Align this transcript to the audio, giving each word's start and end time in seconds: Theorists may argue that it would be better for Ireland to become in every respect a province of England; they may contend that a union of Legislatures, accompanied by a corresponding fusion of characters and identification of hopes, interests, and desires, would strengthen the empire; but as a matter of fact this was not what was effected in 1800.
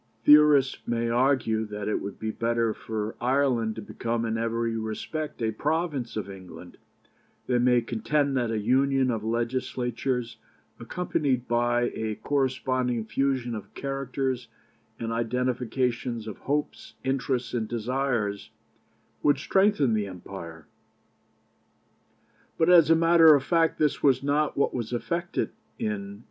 Theorists 0.23 0.79
may 0.87 1.09
argue 1.11 1.63
that 1.65 1.87
it 1.87 2.01
would 2.01 2.17
be 2.17 2.31
better 2.31 2.73
for 2.73 3.15
Ireland 3.23 3.75
to 3.75 3.83
become 3.83 4.25
in 4.25 4.35
every 4.35 4.75
respect 4.75 5.43
a 5.43 5.51
province 5.51 6.17
of 6.17 6.27
England; 6.27 6.79
they 7.45 7.59
may 7.59 7.81
contend 7.81 8.35
that 8.35 8.49
a 8.49 8.57
union 8.57 9.11
of 9.11 9.23
Legislatures, 9.23 10.37
accompanied 10.79 11.47
by 11.47 11.91
a 11.93 12.15
corresponding 12.15 13.05
fusion 13.05 13.53
of 13.53 13.75
characters 13.75 14.47
and 14.99 15.11
identification 15.11 16.27
of 16.27 16.39
hopes, 16.39 16.95
interests, 17.03 17.53
and 17.53 17.67
desires, 17.67 18.49
would 19.21 19.37
strengthen 19.37 19.93
the 19.93 20.07
empire; 20.07 20.65
but 22.57 22.71
as 22.71 22.89
a 22.89 22.95
matter 22.95 23.35
of 23.35 23.43
fact 23.43 23.77
this 23.77 24.01
was 24.01 24.23
not 24.23 24.57
what 24.57 24.73
was 24.73 24.93
effected 24.93 25.51
in 25.77 25.91
1800. 25.93 26.19